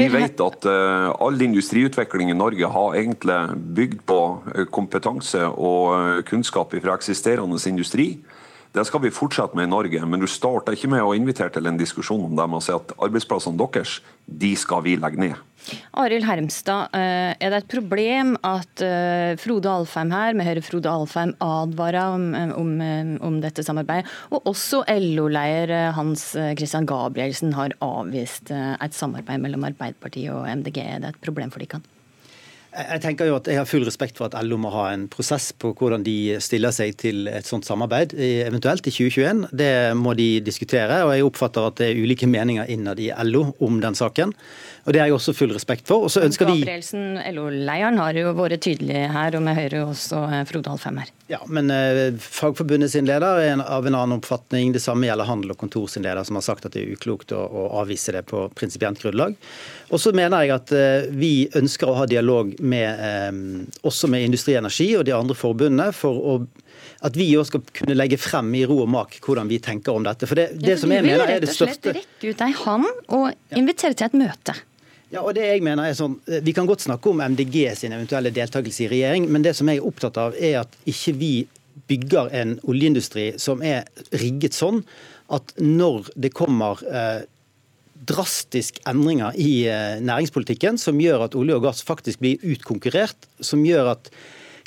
Vi 0.00 0.06
vet 0.08 0.40
at 0.40 0.64
uh, 0.64 1.10
all 1.20 1.44
industriutvikling 1.44 2.32
i 2.32 2.38
Norge 2.38 2.70
har 2.72 2.96
egentlig 2.96 3.36
bygd 3.76 4.00
på 4.08 4.20
kompetanse 4.72 5.44
og 5.44 6.24
kunnskap 6.24 6.72
fra 6.72 6.96
eksisterende 6.96 7.60
industri. 7.68 8.08
Det 8.74 8.82
skal 8.88 9.04
vi 9.04 9.10
fortsette 9.14 9.54
med 9.54 9.68
i 9.68 9.70
Norge, 9.70 10.00
men 10.02 10.18
du 10.18 10.26
starter 10.26 10.74
ikke 10.74 10.88
med 10.90 11.04
å 11.06 11.12
invitere 11.14 11.52
til 11.54 11.68
en 11.70 11.76
diskusjon 11.78 12.24
om 12.26 12.32
dem 12.34 12.56
og 12.56 12.62
si 12.64 12.72
at 12.74 12.90
arbeidsplassene 12.98 13.54
deres, 13.60 14.00
de 14.26 14.50
skal 14.58 14.82
vi 14.82 14.96
legge 14.98 15.20
ned. 15.22 15.38
Arild 16.02 16.26
Hermstad, 16.26 16.90
eh, 16.98 17.36
er 17.38 17.54
det 17.54 17.60
et 17.62 17.70
problem 17.70 18.34
at 18.42 18.82
eh, 18.82 19.38
Frode 19.38 19.70
Alfheim 19.70 20.10
her, 20.10 20.34
med 20.34 20.48
Høyre 20.48 20.66
Frode 20.66 20.90
Alfheim, 20.90 21.36
advarer 21.38 22.18
om, 22.18 22.26
om, 22.58 22.74
om 23.30 23.40
dette 23.44 23.62
samarbeidet, 23.62 24.10
og 24.34 24.50
også 24.50 24.82
LO-leder 24.90 25.94
Hans 25.94 26.32
Christian 26.58 26.90
Gabrielsen 26.90 27.54
har 27.54 27.78
avvist 27.78 28.50
eh, 28.50 28.74
et 28.82 28.98
samarbeid 28.98 29.46
mellom 29.46 29.70
Arbeiderpartiet 29.70 30.34
og 30.34 30.50
MDG. 30.50 30.82
Er 30.82 31.04
det 31.04 31.14
et 31.14 31.22
problem 31.22 31.54
for 31.54 31.62
de 31.62 31.76
kan? 31.76 31.93
Jeg 32.74 33.02
tenker 33.04 33.28
jo 33.28 33.36
at 33.38 33.46
jeg 33.46 33.60
har 33.60 33.68
full 33.70 33.84
respekt 33.86 34.18
for 34.18 34.26
at 34.26 34.34
LO 34.42 34.58
må 34.58 34.72
ha 34.74 34.88
en 34.90 35.06
prosess 35.10 35.52
på 35.54 35.70
hvordan 35.78 36.02
de 36.06 36.36
stiller 36.42 36.74
seg 36.74 36.96
til 36.98 37.28
et 37.30 37.46
sånt 37.46 37.66
samarbeid, 37.68 38.16
eventuelt 38.18 38.82
i 38.90 38.92
2021. 38.94 39.44
Det 39.54 39.72
må 39.98 40.16
de 40.18 40.28
diskutere. 40.42 41.04
og 41.06 41.14
Jeg 41.14 41.26
oppfatter 41.28 41.68
at 41.68 41.78
det 41.78 41.92
er 41.92 42.02
ulike 42.02 42.26
meninger 42.30 42.70
innad 42.74 42.98
i 42.98 43.12
LO 43.30 43.46
om 43.62 43.78
den 43.84 43.94
saken. 43.94 44.34
Og 44.84 44.92
Det 44.92 45.00
har 45.00 45.08
jeg 45.08 45.16
også 45.16 45.32
full 45.32 45.52
respekt 45.54 45.86
for. 45.88 46.04
Og 46.04 46.12
så 46.12 46.24
ønsker 46.26 46.50
vi... 46.50 46.58
Gabrielsen, 46.60 47.16
LO-lederen, 47.32 48.00
har 48.02 48.18
jo 48.18 48.34
vært 48.36 48.60
tydelig 48.66 49.06
her, 49.14 49.36
og 49.38 49.44
med 49.46 49.56
Høyre 49.56 49.84
også 49.86 50.24
eh, 50.28 50.42
Frode 50.48 50.74
Alfheim 50.74 50.98
her. 51.00 51.12
Ja, 51.32 51.38
men 51.48 51.72
eh, 51.72 52.10
Fagforbundet 52.20 52.92
sin 52.92 53.08
leder 53.08 53.40
er 53.40 53.62
av 53.64 53.88
en 53.88 53.96
annen 53.96 54.18
oppfatning. 54.18 54.74
Det 54.74 54.82
samme 54.84 55.08
gjelder 55.08 55.30
Handel 55.30 55.54
og 55.54 55.60
Kontor 55.62 55.88
sin 55.88 56.04
leder, 56.04 56.20
som 56.28 56.36
har 56.36 56.44
sagt 56.44 56.68
at 56.68 56.76
det 56.76 56.84
er 56.84 56.98
uklokt 56.98 57.32
å, 57.32 57.40
å 57.40 57.64
avvise 57.80 58.12
det 58.12 58.26
på 58.28 58.44
prinsipielt 58.58 59.00
grunnlag. 59.00 59.38
Og 59.94 60.00
så 60.02 60.10
mener 60.16 60.42
jeg 60.42 60.54
at 60.56 60.72
eh, 60.74 61.06
vi 61.14 61.46
ønsker 61.54 61.90
å 61.90 61.94
ha 62.00 62.04
dialog 62.10 62.50
med, 62.58 62.98
eh, 62.98 63.86
også 63.86 64.10
med 64.10 64.26
Industri 64.26 64.56
Energi 64.58 64.90
og 64.98 65.06
de 65.06 65.14
andre 65.14 65.38
forbundene 65.38 65.90
for 65.94 66.18
å 66.18 66.36
at 67.04 67.16
vi 67.20 67.26
òg 67.36 67.44
skal 67.44 67.60
kunne 67.76 67.94
legge 67.96 68.16
frem 68.20 68.48
i 68.56 68.62
ro 68.66 68.78
og 68.84 68.88
mak 68.88 69.18
hvordan 69.24 69.48
vi 69.50 69.58
tenker 69.62 69.92
om 69.92 70.04
dette. 70.06 70.26
For 70.28 70.40
det, 70.40 70.46
det 70.56 70.72
ja, 70.72 70.76
for 70.76 70.86
som 70.86 70.94
jeg 70.94 71.04
mener 71.04 71.28
er 71.28 71.42
det 71.42 71.52
største 71.52 71.90
Du 71.90 71.90
vil 71.90 71.98
rett 71.98 72.06
og 72.06 72.14
slett 72.14 72.22
rekke 72.22 72.30
ut 72.32 72.44
ei 72.46 72.54
hånd 72.62 72.86
og 73.18 73.58
invitere 73.60 73.98
til 73.98 74.06
et 74.08 74.16
møte. 74.22 74.54
Ja, 75.12 75.20
og 75.20 75.34
det 75.36 75.44
jeg 75.46 75.62
mener 75.62 75.86
er 75.86 75.94
sånn, 75.94 76.16
Vi 76.42 76.54
kan 76.56 76.66
godt 76.66 76.86
snakke 76.86 77.12
om 77.12 77.20
MDG 77.22 77.58
sin 77.78 77.92
eventuelle 77.94 78.32
deltakelse 78.34 78.86
i 78.86 78.88
regjering, 78.90 79.28
men 79.30 79.44
det 79.44 79.52
som 79.58 79.68
jeg 79.70 79.82
er 79.82 79.90
opptatt 79.90 80.18
av, 80.18 80.34
er 80.34 80.62
at 80.64 80.80
ikke 80.90 81.14
vi 81.20 81.34
bygger 81.90 82.32
en 82.40 82.56
oljeindustri 82.70 83.34
som 83.42 83.62
er 83.62 83.84
rigget 84.16 84.56
sånn 84.56 84.80
at 85.34 85.54
når 85.60 86.10
det 86.20 86.32
kommer 86.36 86.80
eh, 86.88 87.22
drastisk 88.08 88.80
endringer 88.88 89.36
i 89.40 89.66
eh, 89.70 89.98
næringspolitikken 90.04 90.80
som 90.80 91.00
gjør 91.00 91.28
at 91.28 91.36
olje 91.38 91.58
og 91.58 91.66
gass 91.68 91.84
faktisk 91.86 92.22
blir 92.24 92.42
utkonkurrert, 92.54 93.28
som 93.44 93.64
gjør 93.66 93.94
at 93.96 94.10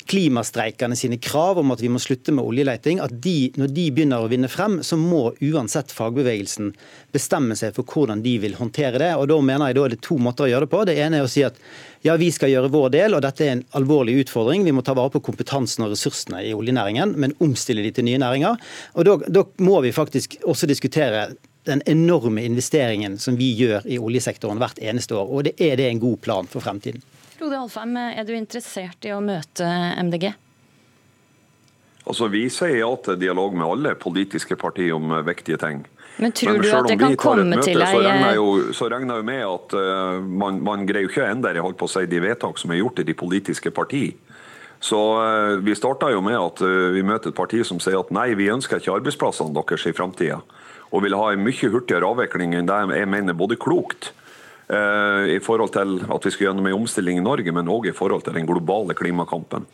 klimastreikerne 0.08 0.96
sine 0.96 1.18
krav 1.20 1.58
om 1.60 1.72
at 1.74 1.82
vi 1.82 1.90
må 1.92 2.00
slutte 2.00 2.32
med 2.34 2.46
oljeleting, 2.46 3.00
at 3.04 3.12
de, 3.24 3.50
når 3.60 3.72
de 3.76 3.84
begynner 3.92 4.24
å 4.24 4.30
vinne 4.30 4.48
frem, 4.48 4.78
så 4.86 4.96
må 5.00 5.34
uansett 5.44 5.92
fagbevegelsen 5.94 6.72
bestemme 7.14 7.56
seg 7.58 7.76
for 7.76 7.88
hvordan 7.88 8.22
de 8.24 8.34
vil 8.40 8.56
håndtere 8.58 9.00
det. 9.02 9.10
og 9.18 9.28
Da 9.28 9.38
mener 9.44 9.68
jeg 9.70 9.78
da 9.78 9.84
er 9.84 9.94
det 9.94 10.00
to 10.06 10.16
måter 10.22 10.46
å 10.46 10.50
gjøre 10.52 10.68
det 10.68 10.72
på. 10.72 10.84
Det 10.88 10.96
ene 11.04 11.20
er 11.20 11.28
å 11.28 11.32
si 11.32 11.44
at 11.46 11.60
ja, 12.06 12.16
vi 12.20 12.30
skal 12.32 12.52
gjøre 12.52 12.72
vår 12.72 12.92
del, 12.94 13.18
og 13.18 13.24
dette 13.24 13.44
er 13.44 13.56
en 13.56 13.66
alvorlig 13.78 14.16
utfordring. 14.22 14.64
Vi 14.64 14.74
må 14.74 14.84
ta 14.86 14.96
vare 14.96 15.12
på 15.12 15.22
kompetansen 15.28 15.84
og 15.84 15.92
ressursene 15.92 16.44
i 16.46 16.54
oljenæringen, 16.56 17.16
men 17.18 17.36
omstille 17.44 17.84
de 17.84 17.92
til 17.92 18.08
nye 18.08 18.22
næringer. 18.22 18.56
Og 18.96 19.08
Da, 19.08 19.18
da 19.28 19.44
må 19.64 19.82
vi 19.84 19.92
faktisk 19.92 20.38
også 20.46 20.68
diskutere 20.70 21.28
den 21.66 21.82
enorme 21.86 22.44
investeringen 22.46 23.18
som 23.18 23.36
vi 23.36 23.50
gjør 23.58 23.86
i 23.86 23.98
oljesektoren 23.98 24.60
hvert 24.60 24.78
eneste 24.78 25.16
år. 25.18 25.30
Og 25.30 25.48
det 25.48 25.56
er 25.60 25.76
det 25.80 25.88
en 25.90 26.02
god 26.02 26.20
plan 26.24 26.48
for 26.48 26.64
fremtiden. 26.64 27.02
Frode 27.38 27.58
Alfheim, 27.58 27.96
er 27.96 28.24
du 28.26 28.34
interessert 28.34 29.04
i 29.06 29.12
å 29.14 29.20
møte 29.22 29.66
MDG? 30.02 30.32
Altså, 32.08 32.28
Vi 32.32 32.48
sier 32.50 32.80
ja 32.80 32.88
til 33.04 33.20
dialog 33.20 33.54
med 33.54 33.68
alle 33.68 33.94
politiske 34.00 34.56
partier 34.56 34.96
om 34.96 35.12
eh, 35.12 35.24
viktige 35.26 35.60
ting. 35.60 35.84
Men 36.18 36.32
tror 36.32 36.56
Men 36.56 36.62
du 36.62 36.70
at 36.74 36.88
det 36.88 36.98
kan 36.98 37.16
komme 37.16 37.60
til 37.62 37.78
ei 37.78 37.90
Så 37.92 38.00
regner 38.02 38.32
jeg 38.32 38.38
jo, 38.40 38.72
så 38.74 38.88
regner 38.90 39.20
jeg 39.20 39.26
med 39.28 39.42
at 39.46 39.74
uh, 39.78 40.24
man, 40.24 40.58
man, 40.66 40.86
greier 40.88 41.06
jo 41.06 41.12
ikke 41.12 41.22
å 41.22 41.28
endre 41.30 41.62
holdt 41.62 41.78
på 41.78 41.86
å 41.86 41.92
si, 41.92 42.08
de 42.10 42.22
vedtak 42.24 42.58
som 42.58 42.72
er 42.74 42.80
gjort 42.80 42.98
i 42.98 43.06
de 43.06 43.14
politiske 43.14 43.70
partier. 43.70 44.16
Så 44.82 44.98
uh, 44.98 45.60
Vi 45.62 45.76
starta 45.78 46.10
jo 46.10 46.24
med 46.24 46.34
at 46.40 46.64
uh, 46.64 46.90
vi 46.96 47.04
møter 47.06 47.30
et 47.30 47.38
parti 47.38 47.62
som 47.62 47.78
sier 47.78 48.00
at 48.00 48.10
nei, 48.10 48.32
vi 48.34 48.50
ønsker 48.50 48.82
ikke 48.82 48.96
arbeidsplassene 48.98 49.54
deres 49.54 49.86
i 49.86 49.94
framtida. 49.94 50.40
Og 50.92 51.04
vil 51.04 51.16
ha 51.18 51.32
en 51.32 51.44
mye 51.44 51.72
hurtigere 51.72 52.08
avvikling 52.08 52.54
enn 52.56 52.68
det 52.68 52.78
jeg 52.96 53.10
mener 53.10 53.36
både 53.36 53.58
klokt 53.60 54.12
Eh, 54.68 55.30
i 55.32 55.38
forhold 55.40 55.72
til 55.72 55.94
at 56.12 56.26
vi 56.26 56.30
skal 56.34 56.50
gjennom 56.50 56.66
en 56.68 56.82
omstilling 56.82 57.16
i 57.16 57.24
Norge, 57.24 57.52
men 57.56 57.70
òg 57.72 57.86
i 57.88 57.96
forhold 57.96 58.26
til 58.26 58.36
den 58.36 58.48
globale 58.48 58.92
klimakampen. 58.92 59.64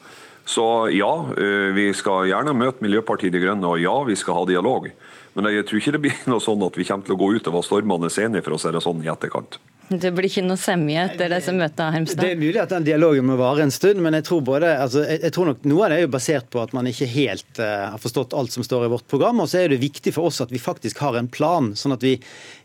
Så 0.47 0.87
ja, 0.95 1.11
eh, 1.35 1.73
vi 1.75 1.89
skal 1.99 2.29
gjerne 2.31 2.55
møte 2.55 2.85
Miljøpartiet 2.85 3.35
De 3.35 3.41
Grønne, 3.43 3.67
og 3.67 3.83
ja, 3.83 3.95
vi 4.07 4.15
skal 4.15 4.39
ha 4.39 4.45
dialog. 4.47 4.87
Men 5.35 5.51
jeg 5.51 5.67
tror 5.67 5.81
ikke 5.81 5.95
det 5.97 6.03
blir 6.05 6.21
noe 6.31 6.45
sånn 6.45 6.63
at 6.63 6.79
vi 6.79 6.87
kommer 6.87 7.09
til 7.09 7.17
å 7.17 7.23
gå 7.25 7.33
ut 7.35 7.51
være 7.51 7.67
stormende 7.67 8.13
enige, 8.23 8.45
for 8.47 8.55
å 8.55 8.61
si 8.63 8.71
det 8.71 8.85
sånn, 8.85 9.03
i 9.03 9.11
etterkant. 9.11 9.59
Det 9.89 10.11
blir 10.17 10.29
ikke 10.29 10.45
noe 10.45 10.61
semje 10.61 11.03
etter 11.11 11.33
disse 11.33 11.53
møtene, 11.55 11.93
Hermstad? 11.95 12.25
Det 12.25 12.33
er 12.35 12.41
mulig 12.41 12.61
at 12.63 12.73
den 12.73 12.87
dialogen 12.87 13.29
må 13.29 13.37
vare 13.39 13.65
en 13.65 13.73
stund, 13.75 14.01
men 14.05 14.17
jeg 14.19 14.27
tror, 14.29 14.43
både, 14.47 14.73
altså, 14.81 15.05
jeg, 15.07 15.21
jeg 15.27 15.35
tror 15.37 15.51
nok 15.53 15.69
noe 15.71 15.87
av 15.87 15.93
det 15.93 16.01
er 16.01 16.05
jo 16.07 16.13
basert 16.15 16.51
på 16.53 16.63
at 16.63 16.75
man 16.77 16.89
ikke 16.91 17.09
helt 17.15 17.61
uh, 17.61 17.93
har 17.95 18.03
forstått 18.03 18.35
alt 18.37 18.55
som 18.55 18.67
står 18.67 18.89
i 18.89 18.91
vårt 18.95 19.07
program. 19.11 19.45
Og 19.45 19.51
så 19.51 19.63
er 19.63 19.71
det 19.73 19.81
viktig 19.83 20.15
for 20.17 20.31
oss 20.31 20.43
at 20.45 20.53
vi 20.55 20.63
faktisk 20.63 21.03
har 21.05 21.19
en 21.21 21.31
plan, 21.31 21.73
sånn 21.79 21.95
at 21.95 22.05
vi 22.05 22.17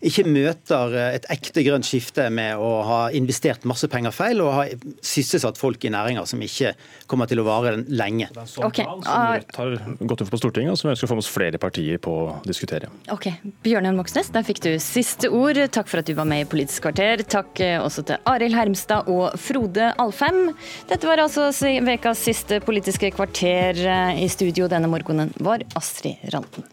ikke 0.05 0.25
møter 0.29 0.95
eh, 0.95 1.17
et 1.19 1.27
ekte 1.33 1.63
grønt 1.65 1.87
skifte 1.87 2.29
med 2.33 2.57
å 2.59 2.69
ha 2.87 2.99
investert 3.15 3.67
masse 3.69 3.89
penger 3.91 4.15
feil 4.15 4.41
og 4.43 4.53
ha 4.55 4.65
sysselsatt 5.05 5.59
folk 5.59 5.83
i 5.85 5.91
næringer 5.93 6.27
som 6.29 6.41
ikke 6.43 6.73
kommer 7.09 7.29
til 7.29 7.43
å 7.43 7.47
vare 7.47 7.75
lenge. 7.87 8.29
Det 8.31 8.39
er 8.39 8.45
en 8.45 8.51
sånn 8.51 8.67
okay. 8.69 8.87
plan 8.87 9.03
som 9.03 9.27
Rødt 9.29 9.59
har 9.59 10.07
gått 10.09 10.23
inn 10.23 10.29
for 10.29 10.39
på 10.39 10.41
Stortinget, 10.41 10.73
og 10.73 10.79
som 10.79 10.89
vi 10.89 10.95
ønsker 10.95 11.07
å 11.07 11.11
få 11.11 11.17
med 11.17 11.25
oss 11.25 11.31
flere 11.33 11.61
partier 11.61 11.99
på 12.01 12.15
å 12.23 12.25
diskutere. 12.47 12.89
Ok, 13.13 13.29
Bjørnar 13.65 13.95
Moxnes, 13.97 14.31
der 14.33 14.45
fikk 14.47 14.61
du 14.65 14.71
siste 14.83 15.31
ord. 15.33 15.59
Takk 15.73 15.89
for 15.91 16.01
at 16.01 16.09
du 16.09 16.15
var 16.17 16.27
med 16.29 16.45
i 16.45 16.49
Politisk 16.49 16.85
kvarter. 16.87 17.08
Takk 17.17 17.59
eh, 17.63 17.77
også 17.81 18.03
til 18.05 18.19
Arild 18.29 18.55
Hermstad 18.57 19.07
og 19.09 19.33
Frode 19.41 19.91
Alfheim. 20.01 20.51
Dette 20.89 21.09
var 21.09 21.23
altså 21.23 21.49
ukas 21.49 22.21
siste 22.21 22.59
Politiske 22.61 23.11
kvarter. 23.15 23.79
Eh, 23.79 24.23
I 24.23 24.27
studio 24.29 24.67
denne 24.69 24.89
morgenen 24.91 25.33
var 25.39 25.63
Astrid 25.79 26.21
Randen. 26.33 26.67